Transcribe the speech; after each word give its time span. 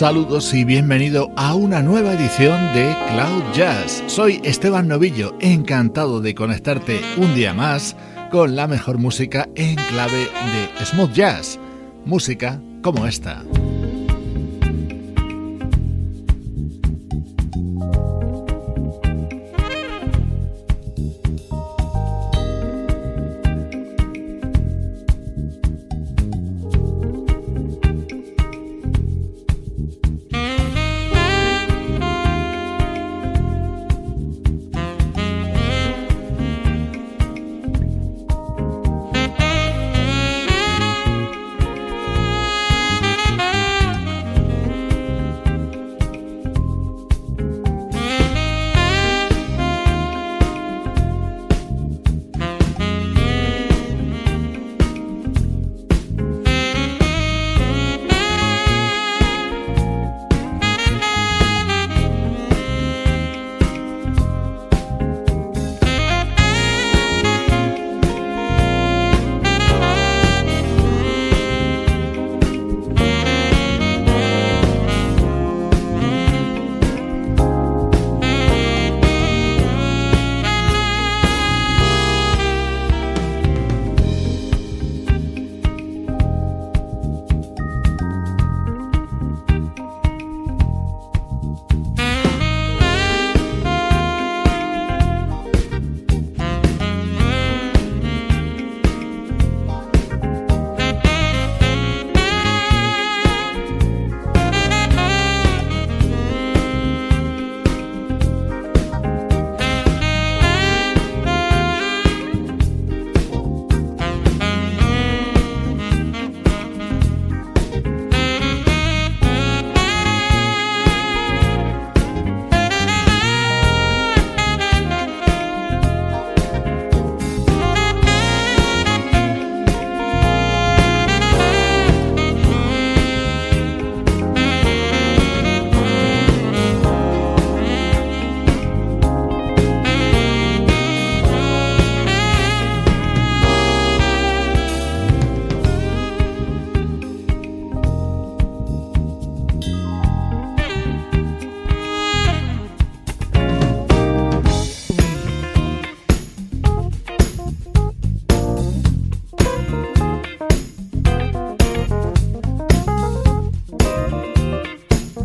Saludos 0.00 0.54
y 0.54 0.64
bienvenido 0.64 1.30
a 1.36 1.54
una 1.54 1.82
nueva 1.82 2.14
edición 2.14 2.58
de 2.72 2.96
Cloud 3.10 3.42
Jazz. 3.52 4.02
Soy 4.06 4.40
Esteban 4.44 4.88
Novillo, 4.88 5.36
encantado 5.40 6.22
de 6.22 6.34
conectarte 6.34 7.02
un 7.18 7.34
día 7.34 7.52
más 7.52 7.94
con 8.30 8.56
la 8.56 8.66
mejor 8.66 8.96
música 8.96 9.46
en 9.56 9.74
clave 9.74 10.20
de 10.78 10.86
smooth 10.86 11.12
jazz, 11.12 11.60
música 12.06 12.62
como 12.80 13.06
esta. 13.06 13.44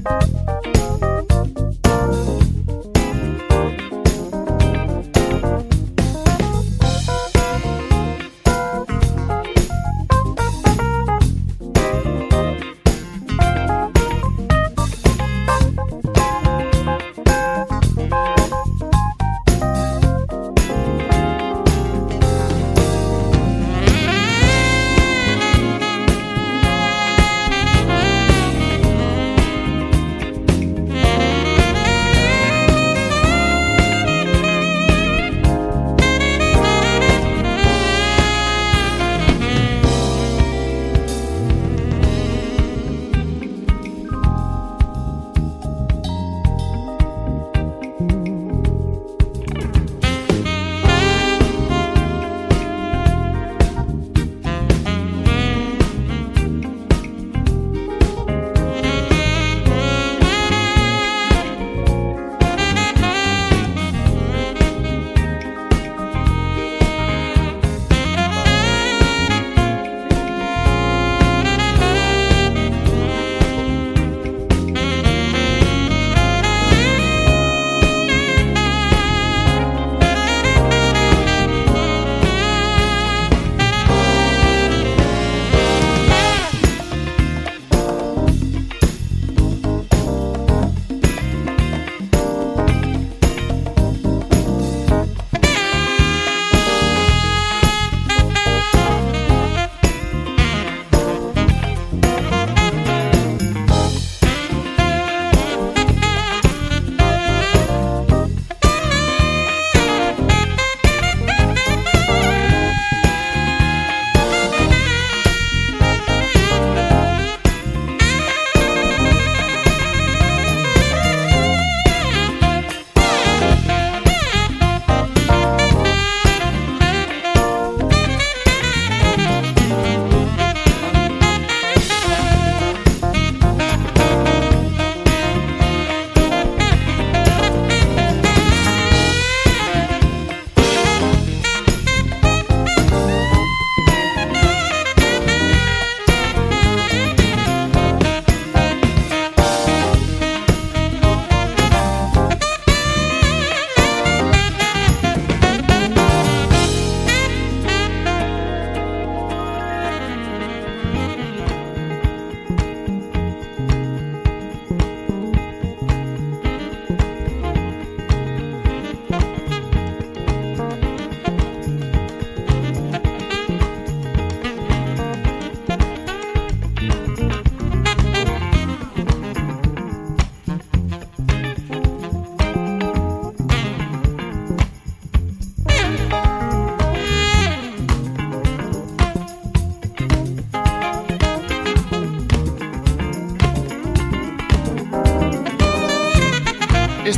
Bye. 0.06 0.45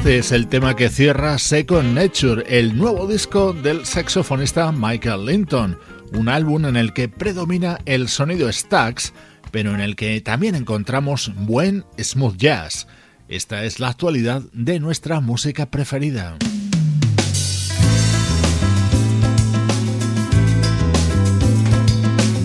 Es 0.08 0.32
el 0.32 0.48
tema 0.48 0.74
que 0.74 0.88
cierra 0.88 1.38
Second 1.38 1.94
Nature, 1.94 2.46
el 2.48 2.78
nuevo 2.78 3.08
disco 3.08 3.52
del 3.52 3.86
saxofonista 3.86 4.72
Michael 4.72 5.26
Linton, 5.26 5.78
un 6.14 6.30
álbum 6.30 6.66
en 6.66 6.78
el 6.78 6.94
que 6.94 7.10
predomina 7.10 7.80
el 7.86 8.08
sonido 8.08 8.50
Stax, 8.50 9.12
pero 9.52 9.76
en 9.76 9.82
el 9.82 9.98
que 9.98 10.22
también 10.22 10.56
encontramos 10.56 11.34
buen 11.36 11.84
smooth 12.02 12.38
jazz. 12.38 12.88
Esta 13.28 13.66
es 13.66 13.82
la 13.82 13.90
actualidad 13.90 14.44
de 14.54 14.80
nuestra 14.80 15.20
música 15.20 15.66
preferida. 15.66 16.38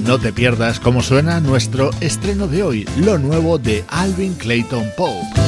No 0.04 0.18
te 0.18 0.32
pierdas 0.32 0.80
cómo 0.80 1.00
suena 1.00 1.38
nuestro 1.38 1.90
estreno 2.00 2.48
de 2.48 2.64
hoy, 2.64 2.88
lo 2.96 3.18
nuevo 3.18 3.58
de 3.58 3.84
Alvin 3.88 4.34
Clayton 4.34 4.86
Pope. 4.96 5.41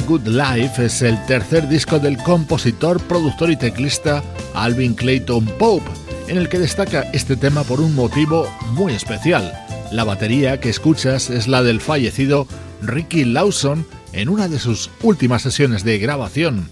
Good 0.00 0.26
Life 0.26 0.84
es 0.84 1.02
el 1.02 1.24
tercer 1.26 1.68
disco 1.68 1.98
del 1.98 2.18
compositor, 2.18 3.00
productor 3.02 3.50
y 3.50 3.56
teclista 3.56 4.22
Alvin 4.54 4.94
Clayton 4.94 5.46
Pope, 5.58 5.90
en 6.28 6.38
el 6.38 6.48
que 6.48 6.58
destaca 6.58 7.02
este 7.12 7.36
tema 7.36 7.62
por 7.64 7.80
un 7.80 7.94
motivo 7.94 8.48
muy 8.72 8.92
especial. 8.92 9.52
La 9.92 10.04
batería 10.04 10.60
que 10.60 10.68
escuchas 10.68 11.30
es 11.30 11.48
la 11.48 11.62
del 11.62 11.80
fallecido 11.80 12.46
Ricky 12.82 13.24
Lawson 13.24 13.86
en 14.12 14.28
una 14.28 14.48
de 14.48 14.58
sus 14.58 14.90
últimas 15.02 15.42
sesiones 15.42 15.84
de 15.84 15.98
grabación. 15.98 16.68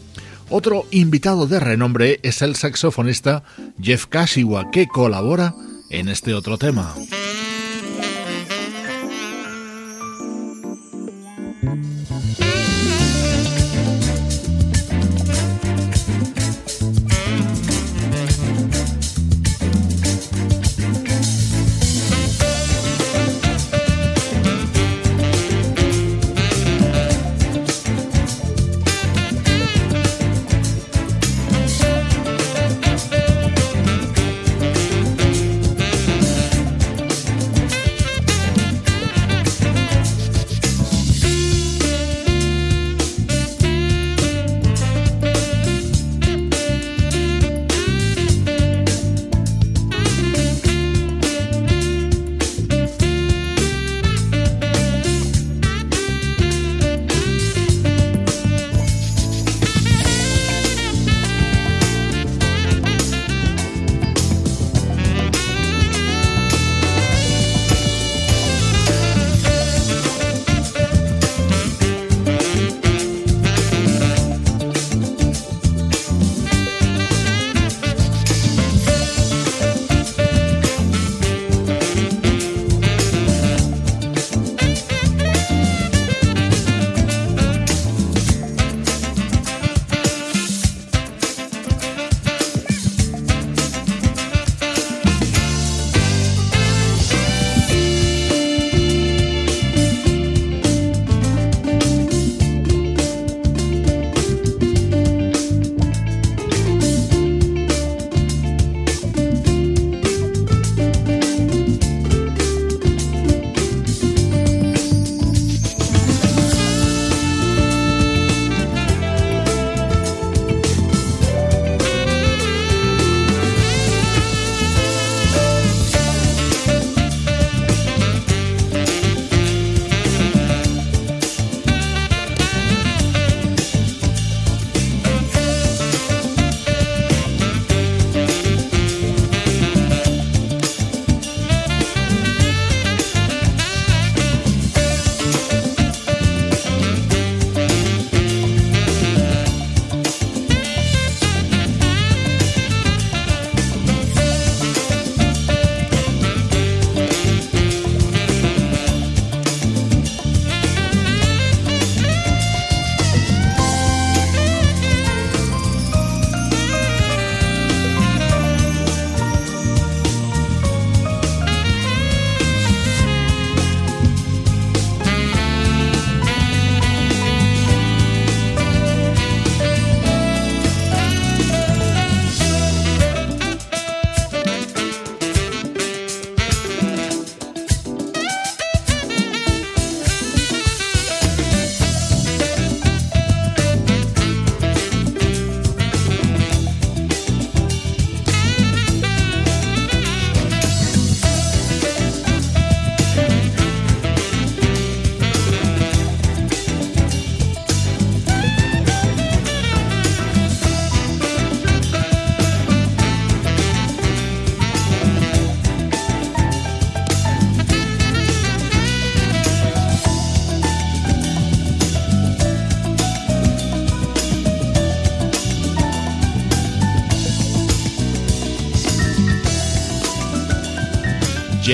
Otro 0.51 0.85
invitado 0.91 1.47
de 1.47 1.61
renombre 1.61 2.21
es 2.23 2.43
el 2.43 2.57
saxofonista 2.57 3.43
Jeff 3.81 4.07
Kashiwa, 4.07 4.71
que 4.71 4.87
colabora 4.87 5.55
en 5.89 6.09
este 6.09 6.35
otro 6.35 6.59
tema. 6.59 6.95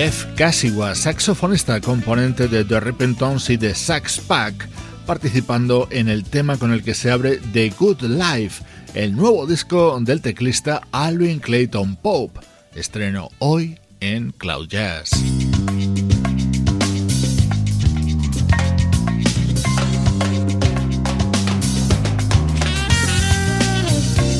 Jeff 0.02 0.24
Casiwa, 0.34 0.94
saxofonista 0.94 1.78
componente 1.78 2.48
de 2.48 2.64
The 2.64 2.80
Repentance 2.80 3.52
y 3.52 3.58
de 3.58 3.74
Sax 3.74 4.18
Pack, 4.20 4.66
participando 5.04 5.88
en 5.90 6.08
el 6.08 6.24
tema 6.24 6.56
con 6.56 6.72
el 6.72 6.82
que 6.82 6.94
se 6.94 7.10
abre 7.10 7.36
The 7.52 7.68
Good 7.78 8.04
Life, 8.04 8.64
el 8.94 9.14
nuevo 9.14 9.46
disco 9.46 10.00
del 10.00 10.22
teclista 10.22 10.80
Alvin 10.90 11.38
Clayton 11.38 11.96
Pope, 11.96 12.40
estreno 12.74 13.28
hoy 13.40 13.78
en 14.00 14.30
Cloud 14.30 14.68
Jazz. 14.68 15.10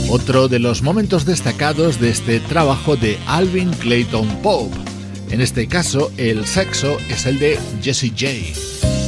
Otro 0.09 0.49
de 0.49 0.59
los 0.59 0.81
momentos 0.81 1.27
destacados 1.27 2.01
de 2.01 2.09
este 2.09 2.41
trabajo 2.41 2.97
de 2.97 3.19
Alvin 3.27 3.75
Clayton 3.75 4.27
Pope 4.43 4.90
en 5.31 5.41
este 5.41 5.69
caso, 5.69 6.11
el 6.17 6.47
sexo 6.47 6.99
es 7.09 7.27
el 7.27 7.39
de 7.39 7.59
Jesse 7.83 8.11
J. 8.11 9.00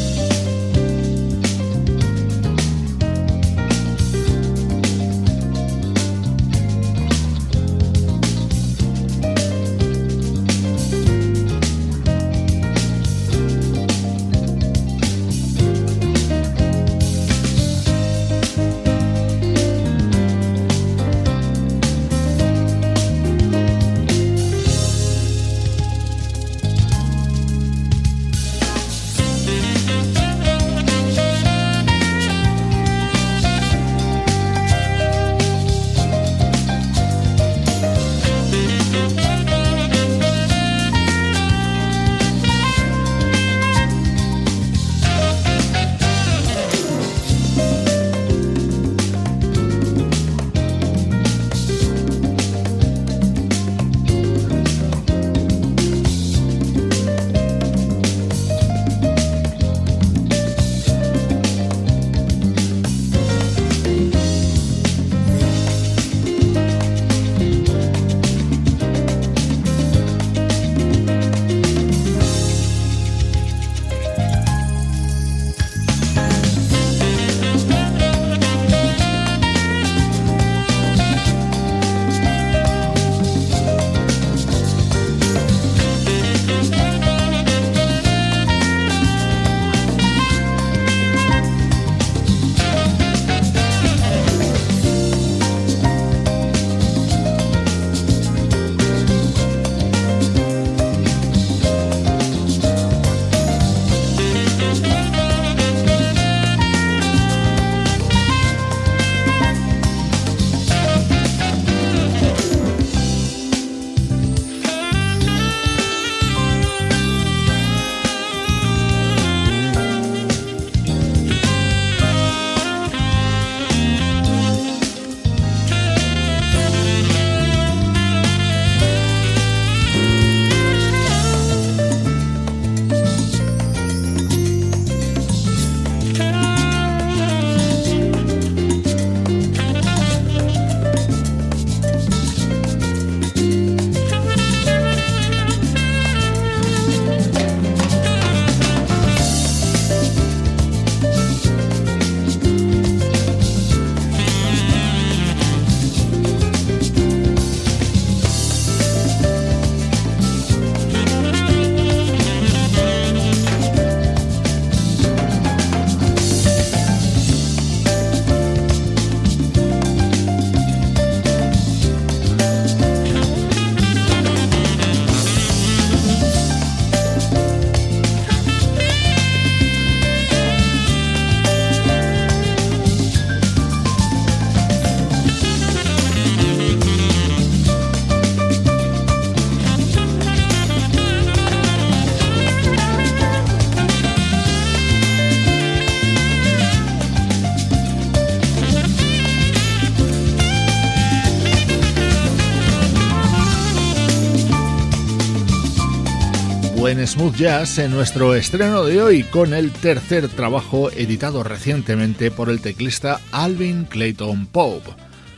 Smooth 207.07 207.37
Jazz 207.37 207.79
en 207.79 207.91
nuestro 207.91 208.35
estreno 208.35 208.85
de 208.85 209.03
hoy 209.03 209.23
con 209.25 209.55
el 209.55 209.73
tercer 209.73 210.29
trabajo 210.29 210.91
editado 210.91 211.43
recientemente 211.43 212.31
por 212.31 212.51
el 212.51 212.61
teclista 212.61 213.21
Alvin 213.33 213.85
Clayton 213.85 214.47
Pope. 214.47 214.91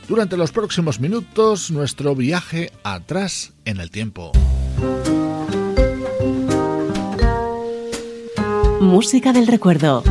Durante 0.07 0.37
los 0.37 0.51
próximos 0.51 0.99
minutos, 0.99 1.71
nuestro 1.71 2.15
viaje 2.15 2.71
atrás 2.83 3.53
en 3.65 3.79
el 3.79 3.89
tiempo. 3.89 4.31
Música 8.79 9.33
del 9.33 9.47
recuerdo. 9.47 10.03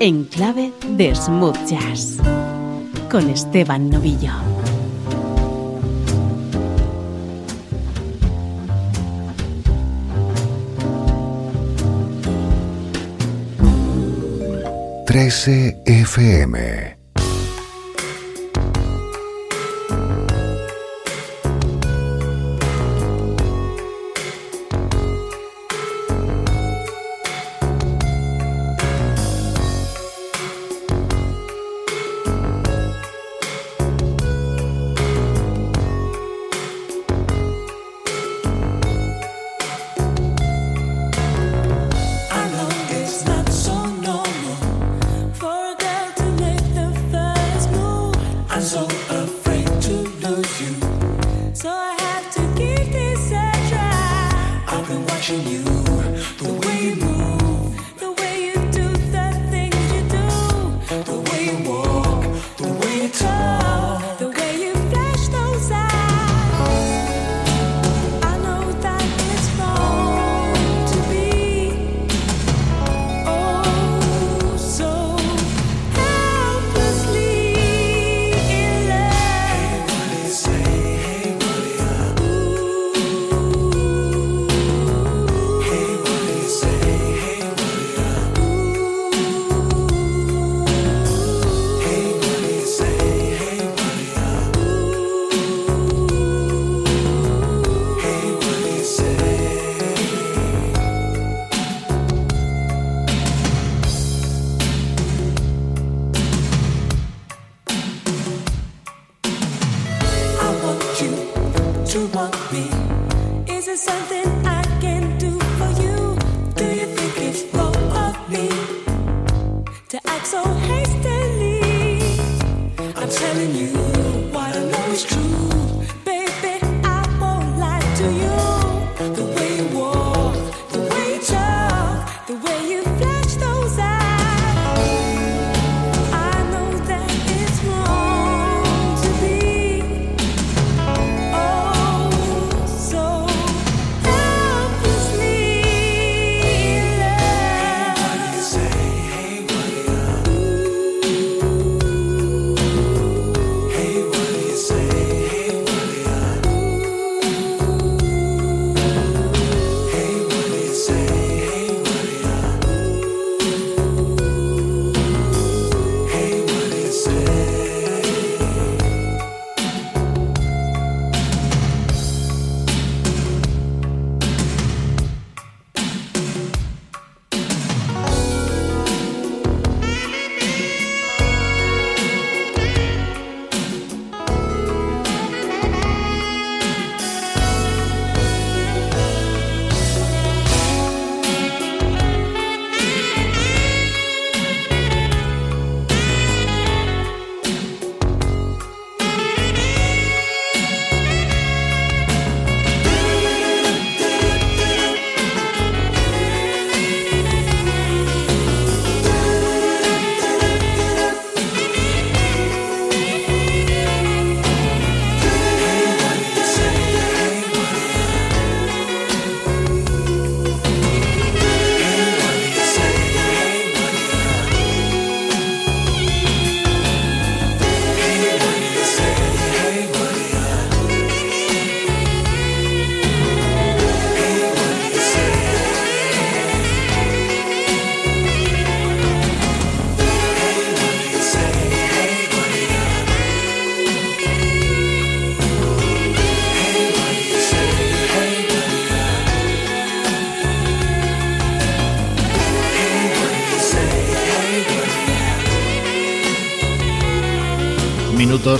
En 0.00 0.24
clave 0.24 0.72
de 0.96 1.14
Smooth 1.14 1.66
Jazz. 1.66 2.18
Con 3.10 3.30
Esteban 3.30 3.88
Novillo. 3.88 4.49
13 15.10 15.82
FM. 15.86 16.99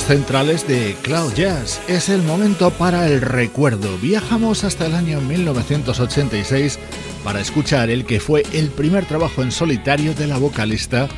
Centrales 0.04 0.66
de 0.66 0.96
Cloud 1.02 1.34
Jazz. 1.34 1.80
Es 1.88 2.08
el 2.08 2.22
momento 2.22 2.70
para 2.70 3.06
el 3.08 3.20
recuerdo. 3.20 3.96
Viajamos 3.98 4.64
hasta 4.64 4.86
el 4.86 4.94
año 4.94 5.20
1986 5.20 6.78
para 7.24 7.40
escuchar 7.40 7.90
el 7.90 8.04
que 8.04 8.20
fue 8.20 8.42
el 8.52 8.68
primer 8.70 9.06
trabajo 9.06 9.42
en 9.42 9.52
solitario 9.52 10.14
de 10.14 10.26
la 10.26 10.38
vocalista 10.38 11.08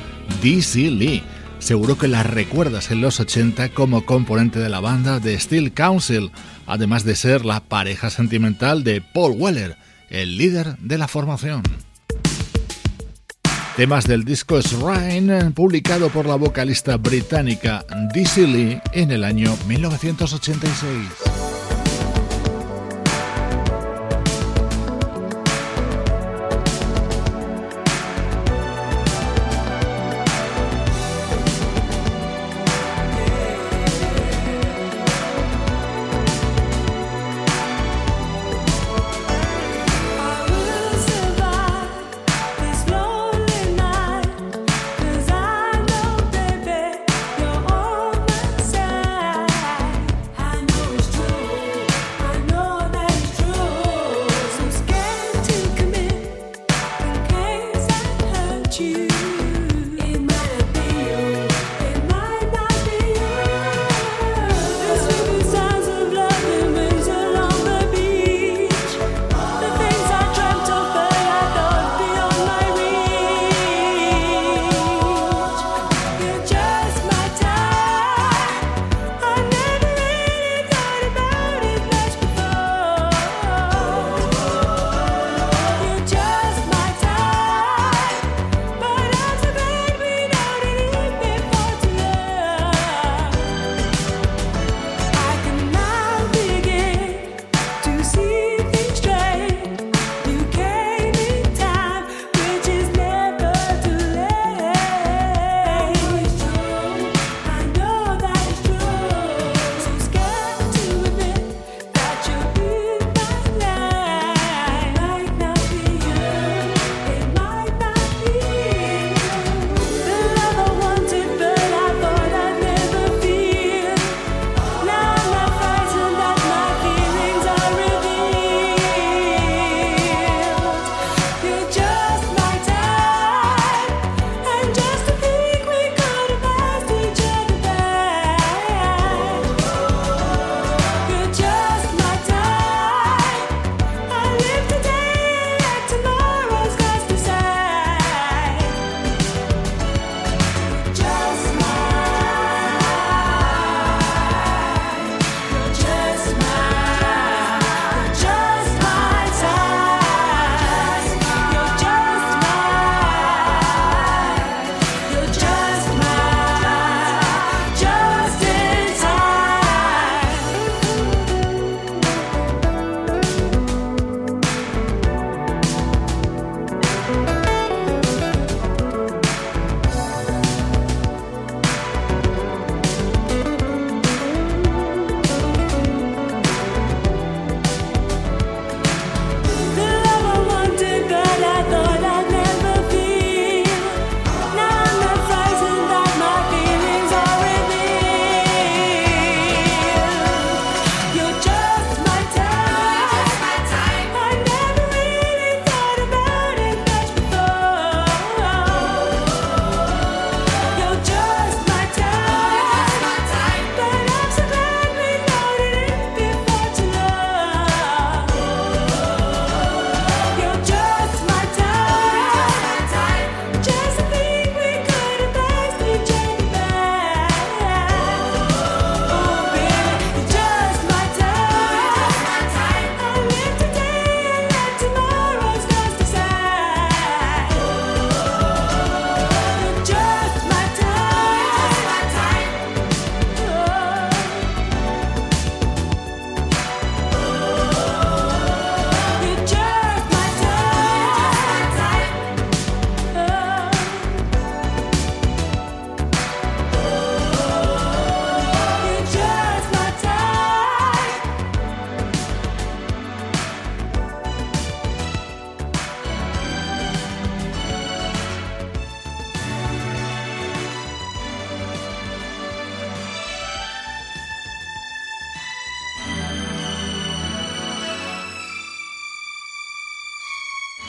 DC 0.43 0.91
Lee. 0.91 1.23
Seguro 1.59 1.97
que 1.97 2.09
la 2.09 2.23
recuerdas 2.23 2.91
en 2.91 3.01
los 3.01 3.21
80 3.21 3.69
como 3.71 4.05
componente 4.05 4.59
de 4.59 4.69
la 4.69 4.81
banda 4.81 5.21
de 5.21 5.39
Steel 5.39 5.73
Council, 5.73 6.31
además 6.67 7.05
de 7.05 7.17
ser 7.17 7.45
la 7.45 7.61
pareja 7.61 8.11
sentimental 8.11 8.85
de 8.85 9.01
Paul 9.01 9.35
Weller, 9.37 9.77
el 10.11 10.37
líder 10.37 10.77
de 10.79 10.99
la 10.99 11.09
formación. 11.09 11.63
Temas 13.77 14.07
del 14.07 14.25
disco 14.25 14.61
Shrine, 14.61 15.51
publicado 15.53 16.11
por 16.11 16.27
la 16.27 16.37
vocalista 16.37 16.99
británica 16.99 17.85
Dizzy 18.13 18.47
Lee 18.47 18.81
en 18.93 19.11
el 19.11 19.25
año 19.25 19.57
1986. 19.67 21.32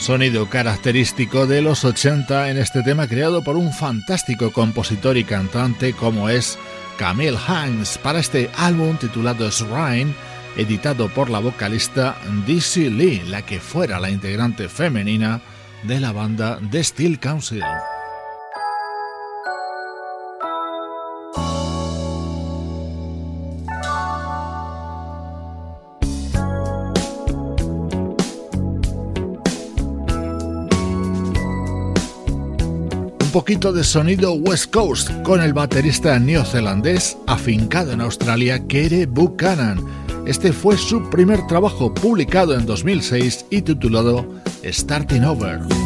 Sonido 0.03 0.49
característico 0.49 1.47
de 1.47 1.61
los 1.61 1.85
80 1.85 2.49
en 2.49 2.57
este 2.57 2.83
tema 2.83 3.07
creado 3.07 3.41
por 3.41 3.55
un 3.55 3.71
fantástico 3.71 4.51
compositor 4.51 5.15
y 5.15 5.23
cantante 5.23 5.93
como 5.93 6.27
es 6.27 6.59
Camille 6.97 7.37
Hines 7.47 7.97
para 7.99 8.19
este 8.19 8.49
álbum 8.57 8.97
titulado 8.97 9.49
Shrine, 9.49 10.13
editado 10.57 11.07
por 11.07 11.29
la 11.29 11.39
vocalista 11.39 12.17
Dizzy 12.45 12.89
Lee, 12.89 13.21
la 13.29 13.43
que 13.43 13.61
fuera 13.61 13.97
la 14.01 14.09
integrante 14.09 14.67
femenina 14.67 15.39
de 15.83 16.01
la 16.01 16.11
banda 16.11 16.59
The 16.69 16.83
Steel 16.83 17.17
Council. 17.17 17.63
Poquito 33.33 33.73
de 33.73 33.83
sonido 33.83 34.33
West 34.33 34.71
Coast 34.71 35.09
con 35.23 35.41
el 35.41 35.53
baterista 35.53 36.19
neozelandés 36.19 37.17
afincado 37.25 37.91
en 37.91 38.01
Australia, 38.01 38.67
Kere 38.67 39.07
Buchanan. 39.07 39.83
Este 40.27 40.53
fue 40.53 40.77
su 40.77 41.09
primer 41.09 41.47
trabajo 41.47 41.91
publicado 41.91 42.53
en 42.53 42.67
2006 42.67 43.47
y 43.49 43.63
titulado 43.63 44.23
Starting 44.63 45.23
Over. 45.23 45.82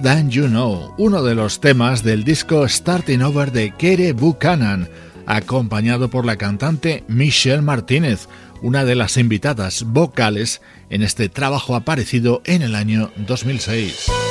Than 0.00 0.30
You 0.30 0.46
Know, 0.46 0.94
uno 0.98 1.22
de 1.22 1.34
los 1.34 1.60
temas 1.60 2.02
del 2.02 2.24
disco 2.24 2.68
Starting 2.68 3.22
Over 3.22 3.52
de 3.52 3.72
Kere 3.72 4.12
Buchanan, 4.12 4.88
acompañado 5.26 6.10
por 6.10 6.24
la 6.24 6.36
cantante 6.36 7.04
Michelle 7.08 7.62
Martínez, 7.62 8.28
una 8.62 8.84
de 8.84 8.94
las 8.94 9.16
invitadas 9.16 9.84
vocales 9.84 10.62
en 10.90 11.02
este 11.02 11.28
trabajo 11.28 11.76
aparecido 11.76 12.42
en 12.44 12.62
el 12.62 12.74
año 12.74 13.10
2006. 13.16 14.23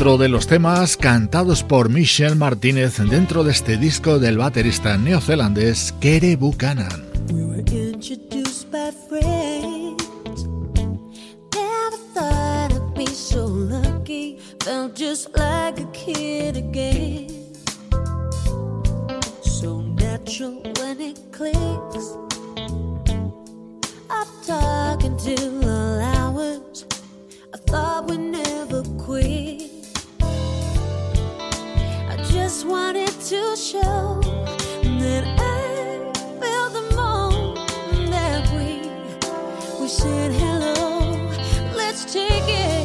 Otro 0.00 0.16
de 0.16 0.30
los 0.30 0.46
temas 0.46 0.96
cantados 0.96 1.62
por 1.62 1.90
Michelle 1.90 2.34
Martínez 2.34 2.96
dentro 3.10 3.44
de 3.44 3.50
este 3.50 3.76
disco 3.76 4.18
del 4.18 4.38
baterista 4.38 4.96
neozelandés 4.96 5.92
Kere 6.00 6.36
Buchanan. 6.36 7.04
I 27.52 27.58
thought 27.66 28.08
never 28.10 28.82
quit. 29.04 29.69
Just 32.60 32.70
wanted 32.70 33.08
to 33.08 33.56
show 33.56 34.20
that 35.00 35.24
I 35.38 36.12
felt 36.38 36.72
the 36.74 36.94
moment 36.94 38.10
that 38.10 38.46
we 38.52 39.80
we 39.80 39.88
said 39.88 40.30
hello. 40.30 41.16
Let's 41.74 42.04
take 42.12 42.44
it. 42.46 42.79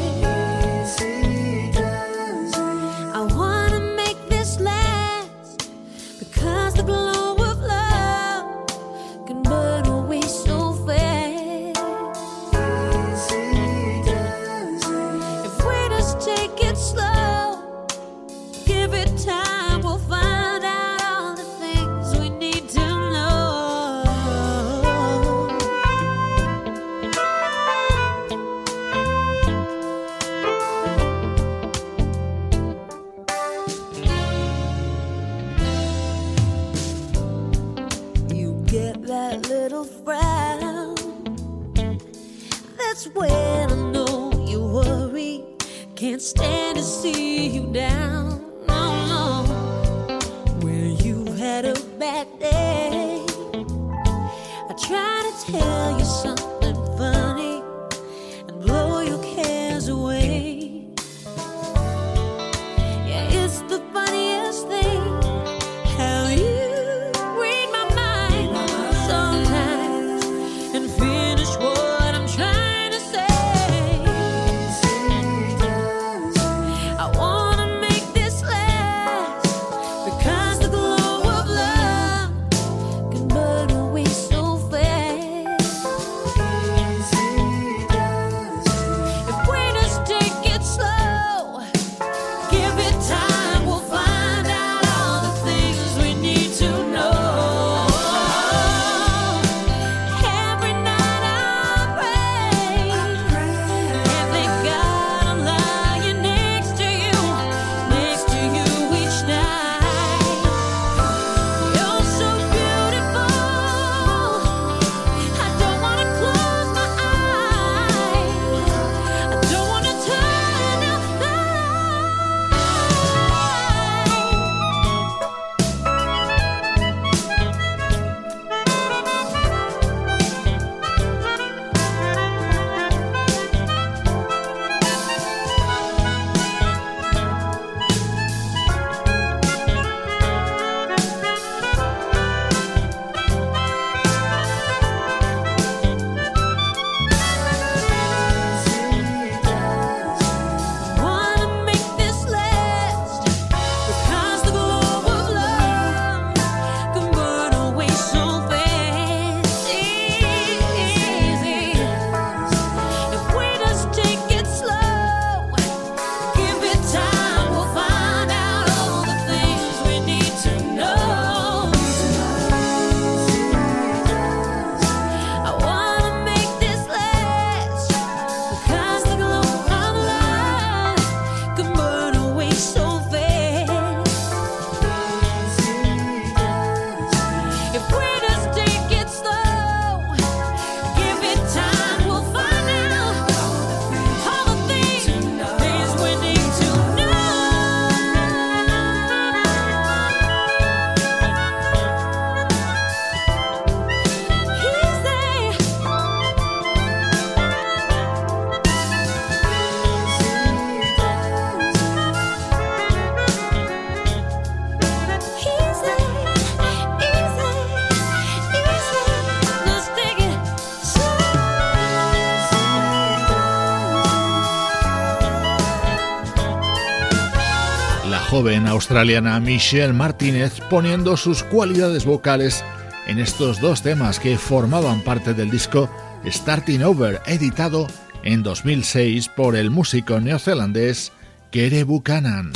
Australiana 228.86 229.40
Michelle 229.40 229.94
Martínez 229.94 230.62
poniendo 230.70 231.18
sus 231.18 231.42
cualidades 231.42 232.06
vocales 232.06 232.64
en 233.08 233.18
estos 233.18 233.60
dos 233.60 233.82
temas 233.82 234.20
que 234.20 234.38
formaban 234.38 235.02
parte 235.02 235.34
del 235.34 235.50
disco 235.50 235.90
Starting 236.24 236.84
Over, 236.84 237.20
editado 237.26 237.88
en 238.22 238.44
2006 238.44 239.30
por 239.30 239.56
el 239.56 239.72
músico 239.72 240.20
neozelandés 240.20 241.12
Kere 241.50 241.84
Buchanan. 241.84 242.52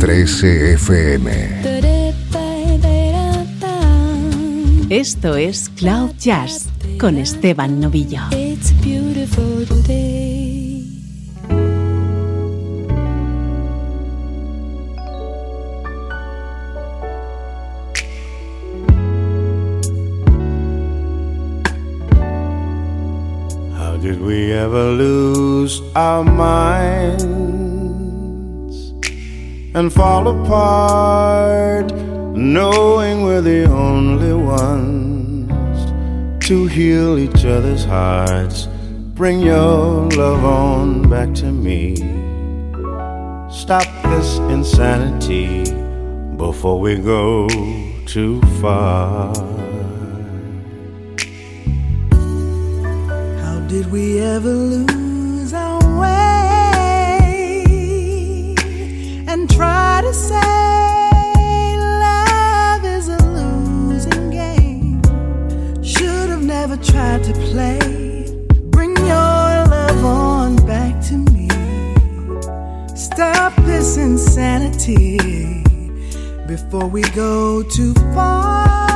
13 0.00 0.72
FM. 0.72 1.64
Esto 4.88 5.36
es 5.36 5.68
Cloud 5.68 6.12
Jazz 6.18 6.70
con 6.98 7.18
Esteban 7.18 7.78
Novillo. 7.78 8.22
Did 24.64 24.70
we 24.70 24.78
ever 24.78 24.92
lose 24.92 25.82
our 25.94 26.24
minds 26.24 27.26
and 29.74 29.92
fall 29.92 30.26
apart, 30.28 31.92
knowing 32.34 33.24
we're 33.24 33.42
the 33.42 33.64
only 33.64 34.32
ones 34.32 35.84
to 36.46 36.66
heal 36.66 37.18
each 37.18 37.44
other's 37.44 37.84
hearts? 37.84 38.66
Bring 39.14 39.40
your 39.40 40.08
love 40.12 40.42
on 40.42 41.10
back 41.10 41.34
to 41.34 41.52
me. 41.52 41.96
Stop 43.50 43.86
this 44.04 44.38
insanity 44.48 45.64
before 46.38 46.80
we 46.80 46.96
go 46.96 47.48
too 48.06 48.40
far. 48.62 49.34
Did 53.74 53.90
we 53.90 54.20
ever 54.20 54.52
lose 54.52 55.52
our 55.52 55.80
way 55.98 57.24
and 59.26 59.50
try 59.50 60.00
to 60.00 60.14
say 60.14 61.76
love 61.76 62.84
is 62.84 63.08
a 63.08 63.18
losing 63.30 64.30
game? 64.30 65.02
Should 65.82 66.30
have 66.30 66.44
never 66.44 66.76
tried 66.76 67.24
to 67.24 67.32
play. 67.50 67.80
Bring 68.70 68.96
your 68.96 69.66
love 69.74 70.04
on 70.04 70.54
back 70.64 71.02
to 71.08 71.14
me. 71.14 71.48
Stop 72.94 73.56
this 73.66 73.96
insanity 73.96 75.64
before 76.46 76.86
we 76.86 77.02
go 77.10 77.64
too 77.64 77.92
far. 78.14 78.93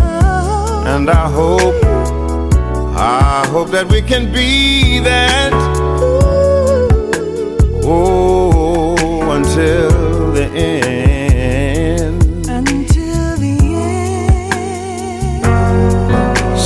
Oh. 0.00 0.84
And 0.86 1.10
I 1.10 1.28
hope, 1.28 1.84
I 2.96 3.44
hope 3.48 3.70
that 3.70 3.88
we 3.88 4.00
can 4.00 4.32
be 4.32 5.00
that. 5.00 5.52
Oh, 7.84 9.30
until 9.32 10.32
the 10.32 10.44
end. 10.54 10.83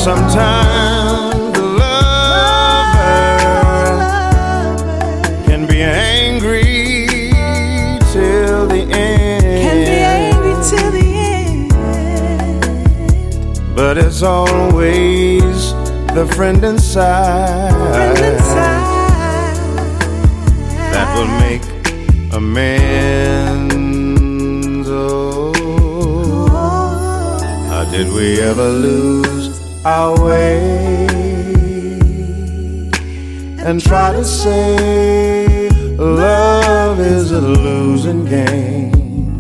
Sometimes 0.09 1.52
the 1.52 1.64
lover 1.80 3.12
can 5.44 5.66
be 5.66 5.82
angry 5.82 7.09
till 8.14 8.66
the 8.68 8.82
end. 8.90 9.42
Can 9.66 9.78
be 9.84 9.98
angry 10.18 10.54
till 10.70 10.90
the 10.92 11.09
end. 11.34 11.70
But 13.76 13.98
it's 13.98 14.22
always 14.22 15.74
the 16.14 16.26
friend 16.34 16.64
inside, 16.64 17.74
Friend 17.92 18.18
inside. 18.32 19.56
that 20.94 21.09
will 21.18 21.32
make 21.44 21.64
amends. 22.32 23.68
Oh, 24.88 25.52
oh, 26.50 27.38
how 27.68 27.84
did 27.90 28.09
we 28.11 28.40
ever 28.40 28.68
lose 28.70 29.38
our 29.85 30.14
way 30.24 31.07
and 33.61 33.83
try 33.83 34.12
to 34.12 34.24
say 34.24 35.68
love 35.97 37.01
is 37.01 37.31
a 37.33 37.41
losing 37.41 38.24
game? 38.24 39.37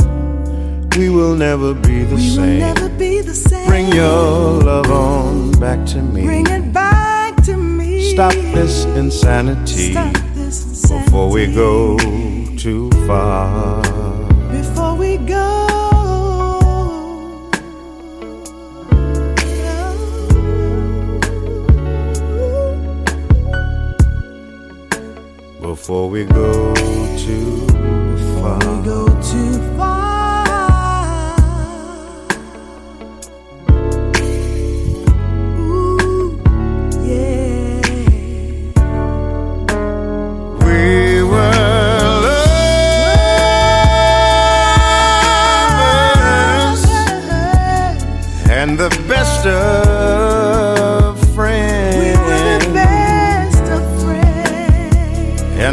We 0.96 1.10
will 1.10 1.36
never 1.36 1.74
be 1.74 2.02
the 2.04 2.16
We 2.16 2.22
will 2.22 2.34
same. 2.34 2.58
never 2.58 2.88
be 2.88 3.20
the 3.20 3.34
same. 3.34 3.68
Bring 3.68 3.88
your 3.92 4.60
love 4.62 4.90
on 4.90 5.52
back 5.52 5.86
to 5.88 6.02
me. 6.02 6.24
Bring 6.24 6.46
it 6.48 6.72
back 6.72 7.36
to 7.44 7.56
me. 7.56 8.12
Stop 8.12 8.32
this 8.32 8.84
insanity 8.84 9.92
Stop 9.92 10.12
this 10.34 10.64
insanity. 10.66 11.04
before 11.04 11.30
we 11.30 11.46
go 11.54 11.96
too 12.56 12.90
far. 13.06 13.82
Before 25.78 26.10
we 26.10 26.24
go 26.24 26.74
too 27.16 27.66
far. 28.42 29.07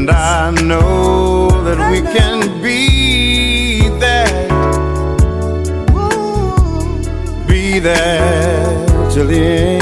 And 0.08 0.12
I 0.16 0.52
know 0.62 1.48
that 1.64 1.80
we 1.92 2.00
can 2.00 2.62
be 2.62 3.90
that, 3.98 4.48
be 7.48 7.80
that 7.80 9.12
till 9.12 9.26
the 9.26 9.40
end. 9.40 9.75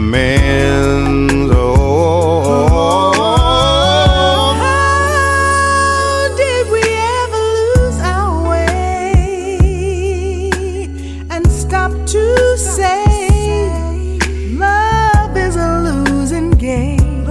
Amends. 0.00 1.52
Oh, 1.52 3.12
how 4.64 6.34
did 6.36 6.64
we 6.74 6.82
ever 7.20 7.44
lose 7.60 7.98
our 8.16 8.48
way 8.50 9.60
and 11.30 11.44
stop 11.46 11.92
to 12.14 12.24
say 12.56 13.04
love 14.56 15.36
is 15.36 15.56
a 15.56 15.80
losing 15.88 16.50
game? 16.52 17.26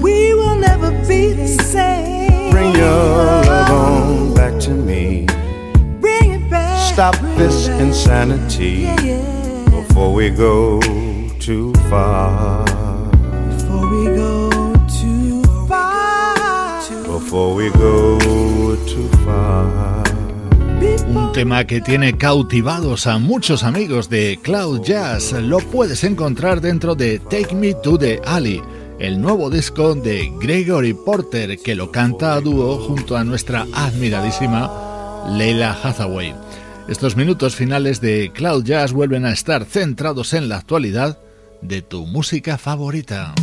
We 0.00 0.34
will 0.34 0.56
never 0.56 0.90
be 1.06 1.32
the 1.32 1.48
same. 1.48 2.50
bring 2.50 2.72
your 2.74 3.44
love 3.50 3.70
on 3.70 4.34
back 4.34 4.58
to 4.62 4.70
me. 4.70 5.26
Bring 6.00 6.32
it 6.32 6.48
back. 6.50 6.92
Stop 6.94 7.18
bring 7.20 7.36
this 7.36 7.68
back. 7.68 7.80
insanity 7.80 8.70
Yeah, 8.88 9.00
yeah. 9.02 9.70
before 9.70 10.12
we 10.14 10.30
go 10.30 10.80
too 11.44 11.72
far. 11.90 12.64
Before 13.50 13.86
we 13.90 14.16
go 14.16 14.48
too 14.88 15.42
far. 15.68 16.80
before 17.06 17.54
we 17.54 17.68
go 17.70 18.18
too 18.86 19.08
far. 19.26 20.02
Un 21.06 21.32
tema 21.32 21.66
que 21.66 21.82
tiene 21.82 22.16
cautivados 22.16 23.06
a 23.06 23.18
muchos 23.18 23.62
amigos 23.62 24.08
de 24.08 24.38
Cloud 24.42 24.82
Jazz 24.84 25.32
lo 25.32 25.58
puedes 25.58 26.02
encontrar 26.04 26.62
dentro 26.62 26.94
de 26.94 27.18
Take 27.18 27.54
Me 27.54 27.74
to 27.74 27.98
the 27.98 28.22
Alley, 28.24 28.62
el 28.98 29.20
nuevo 29.20 29.50
disco 29.50 29.94
de 29.94 30.32
Gregory 30.40 30.94
Porter 30.94 31.58
que 31.58 31.74
lo 31.74 31.90
canta 31.90 32.34
a 32.34 32.40
dúo 32.40 32.78
junto 32.78 33.18
a 33.18 33.24
nuestra 33.24 33.66
admiradísima 33.74 35.26
Leila 35.30 35.76
Hathaway. 35.82 36.34
Estos 36.88 37.16
minutos 37.16 37.54
finales 37.54 38.00
de 38.00 38.30
Cloud 38.32 38.64
Jazz 38.64 38.92
vuelven 38.92 39.26
a 39.26 39.32
estar 39.32 39.64
centrados 39.66 40.32
en 40.32 40.48
la 40.48 40.56
actualidad 40.56 41.18
de 41.64 41.80
tu 41.82 42.06
música 42.06 42.58
favorita. 42.58 43.34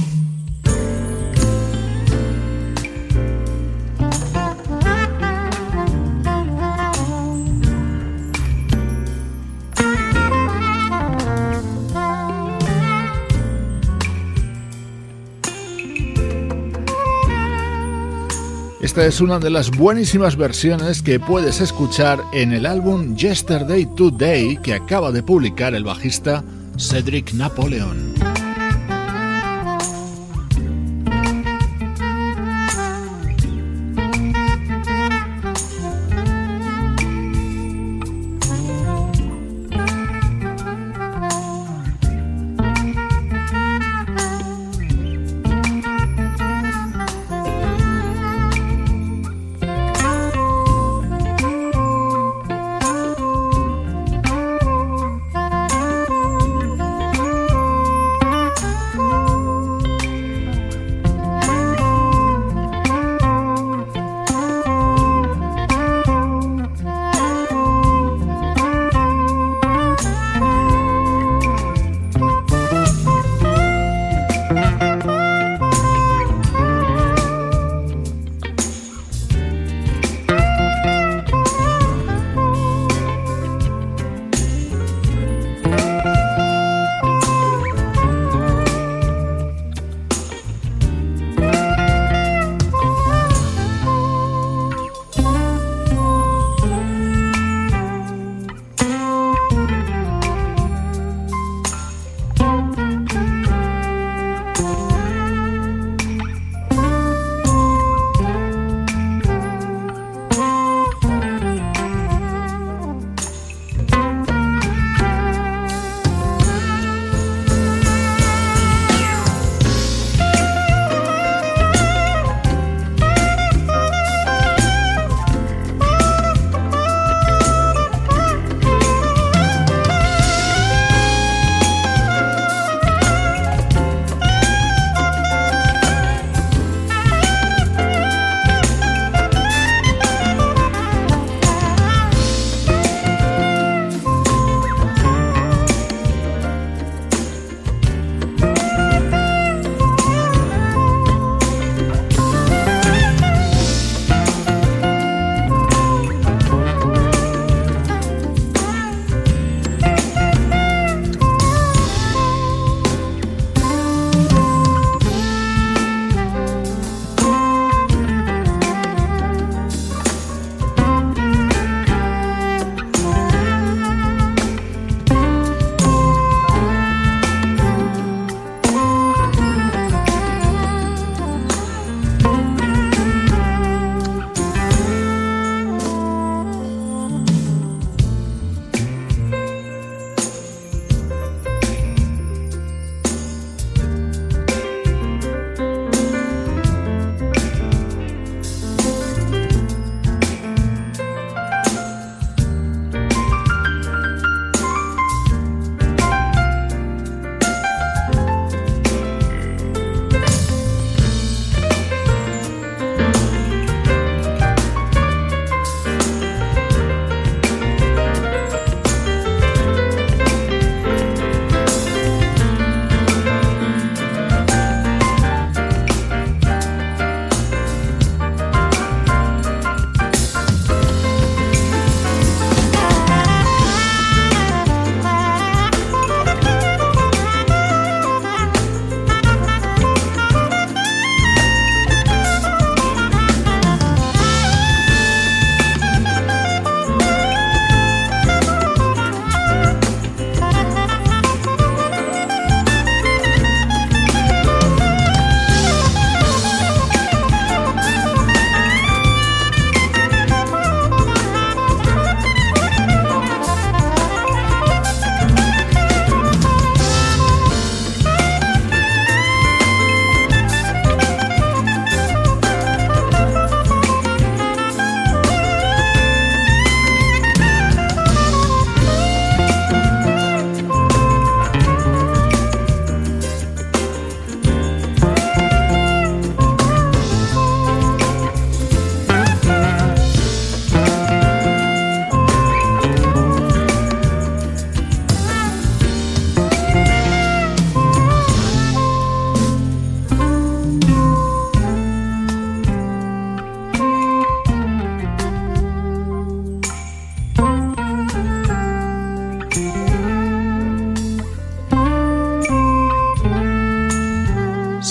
Esta 18.82 19.06
es 19.06 19.22
una 19.22 19.40
de 19.40 19.50
las 19.50 19.72
buenísimas 19.72 20.36
versiones 20.36 21.02
que 21.02 21.20
puedes 21.20 21.62
escuchar 21.62 22.20
en 22.34 22.52
el 22.52 22.66
álbum 22.66 23.16
Yesterday 23.16 23.88
Today 23.96 24.58
que 24.58 24.74
acaba 24.74 25.12
de 25.12 25.24
publicar 25.24 25.74
el 25.76 25.84
bajista 25.84 26.44
Cedric 26.82 27.32
Napoleon. 27.36 28.41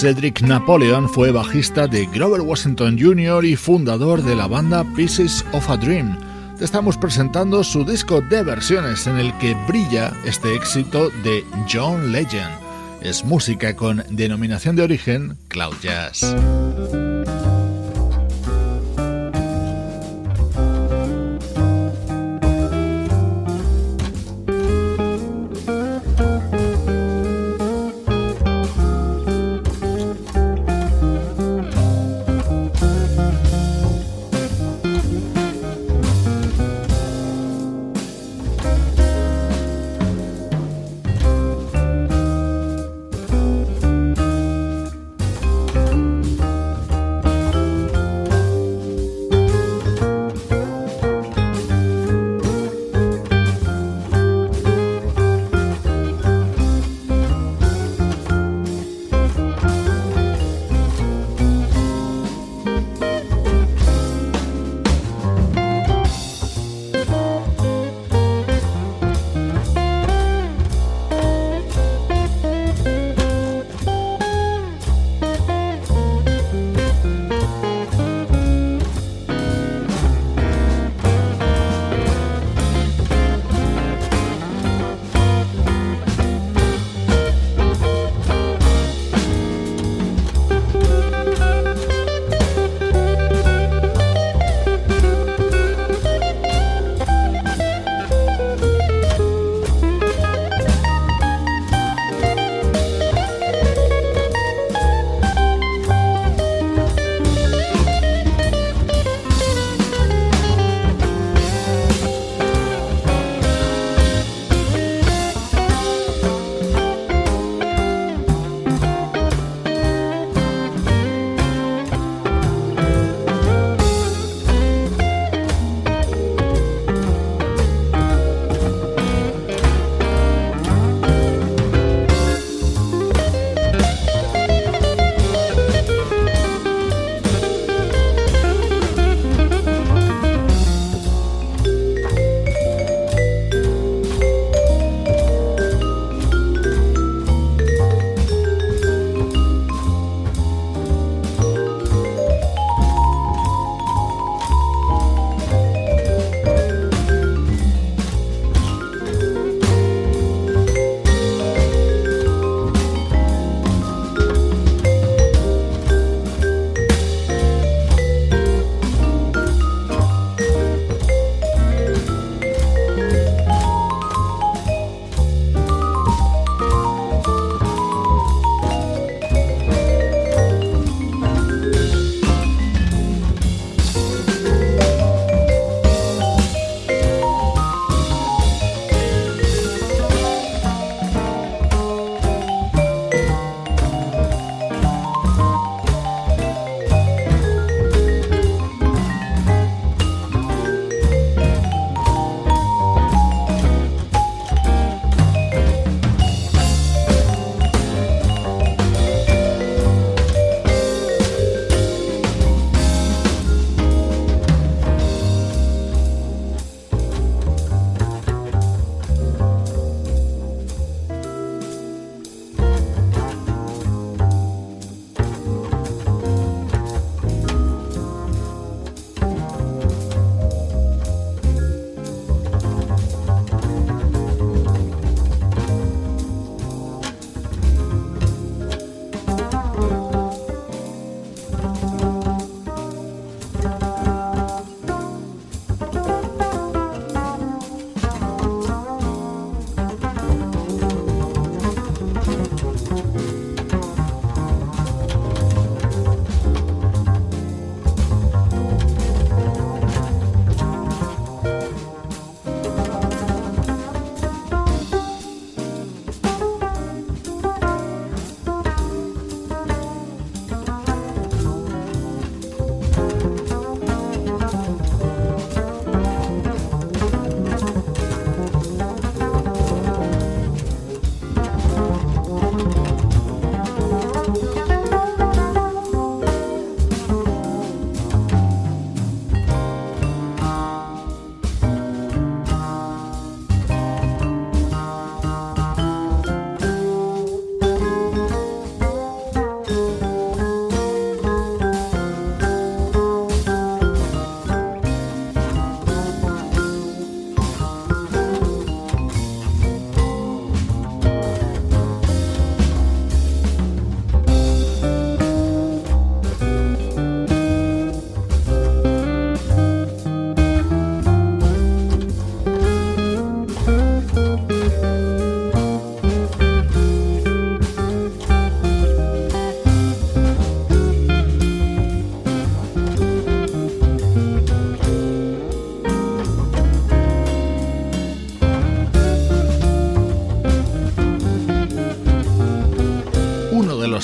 Cedric 0.01 0.41
Napoleon 0.41 1.11
fue 1.11 1.31
bajista 1.31 1.87
de 1.87 2.07
Grover 2.07 2.41
Washington 2.41 2.97
Jr. 2.99 3.45
y 3.45 3.55
fundador 3.55 4.23
de 4.23 4.35
la 4.35 4.47
banda 4.47 4.83
Pieces 4.97 5.45
of 5.53 5.69
a 5.69 5.77
Dream. 5.77 6.19
Te 6.57 6.65
estamos 6.65 6.97
presentando 6.97 7.63
su 7.63 7.85
disco 7.85 8.23
de 8.23 8.43
versiones 8.43 9.07
en 9.07 9.19
el 9.19 9.37
que 9.37 9.55
brilla 9.69 10.15
este 10.25 10.55
éxito 10.55 11.11
de 11.23 11.45
John 11.71 12.13
Legend. 12.13 12.51
Es 13.03 13.27
música 13.27 13.77
con 13.77 14.03
denominación 14.09 14.75
de 14.75 14.85
origen 14.85 15.37
Cloud 15.49 15.77
Jazz. 15.83 16.35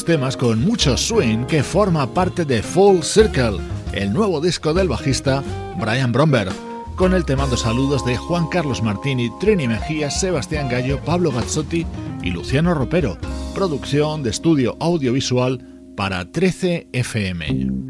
Temas 0.07 0.37
con 0.37 0.65
mucho 0.65 0.97
swing 0.97 1.47
que 1.47 1.65
forma 1.65 2.07
parte 2.15 2.45
de 2.45 2.63
Full 2.63 3.01
Circle, 3.03 3.59
el 3.93 4.13
nuevo 4.13 4.41
disco 4.41 4.73
del 4.73 4.89
bajista 4.89 5.43
Brian 5.81 6.13
Bromberg, 6.13 6.53
con 6.95 7.13
el 7.13 7.25
temado 7.25 7.57
saludos 7.57 8.07
de 8.07 8.17
Juan 8.17 8.47
Carlos 8.47 8.83
Martini, 8.83 9.31
Trini 9.41 9.67
Mejía, 9.67 10.11
Sebastián 10.11 10.69
Gallo, 10.69 11.01
Pablo 11.05 11.33
Gazzotti 11.33 11.85
y 12.23 12.31
Luciano 12.31 12.73
Ropero, 12.73 13.19
producción 13.53 14.23
de 14.23 14.31
estudio 14.31 14.77
audiovisual 14.79 15.61
para 15.97 16.31
13 16.31 16.89
FM. 16.93 17.86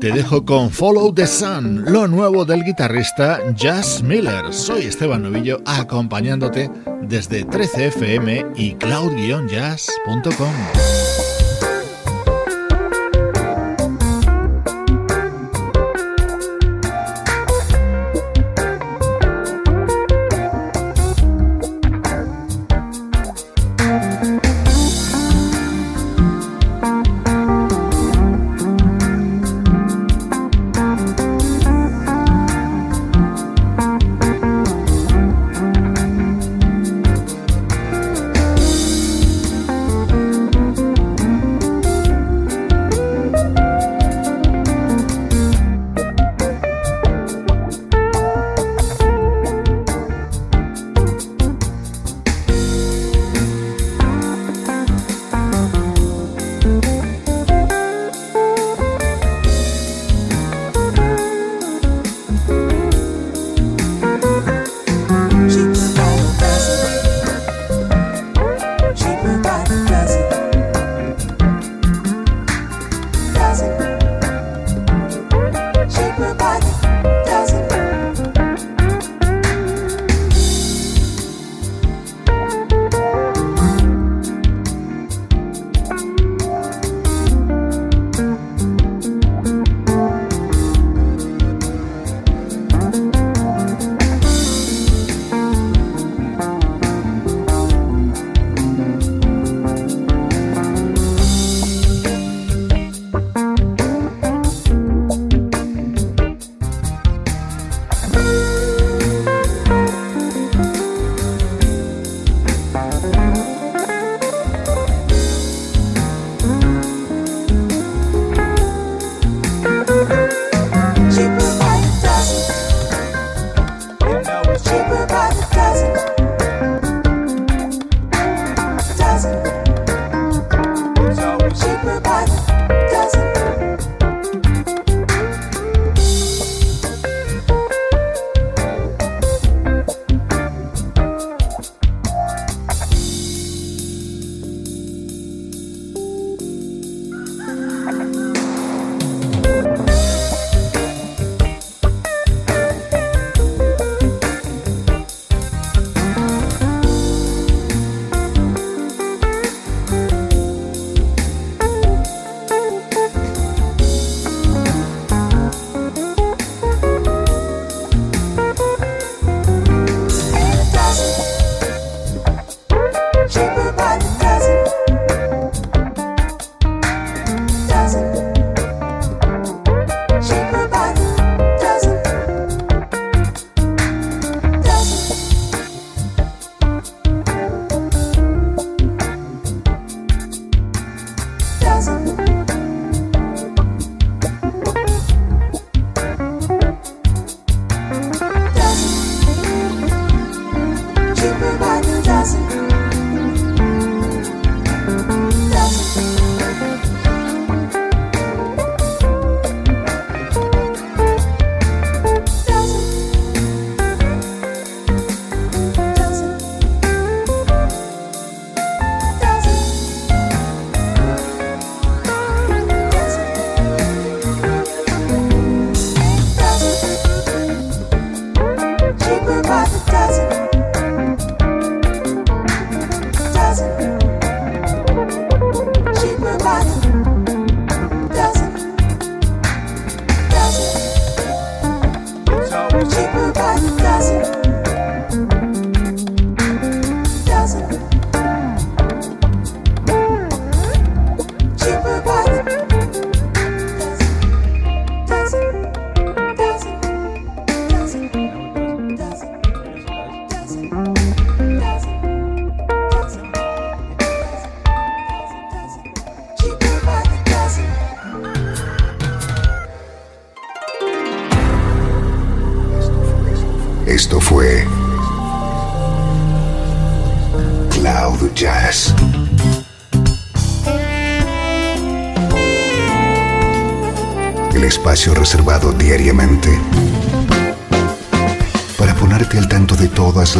Te 0.00 0.12
dejo 0.12 0.44
con 0.44 0.70
Follow 0.70 1.14
the 1.14 1.26
Sun, 1.26 1.84
lo 1.86 2.06
nuevo 2.06 2.44
del 2.44 2.64
guitarrista 2.64 3.40
Jazz 3.54 4.02
Miller. 4.02 4.52
Soy 4.52 4.82
Esteban 4.82 5.22
Novillo 5.22 5.62
acompañándote 5.64 6.70
desde 7.02 7.46
13fm 7.46 8.52
y 8.56 8.74
cloud-jazz.com. 8.74 11.25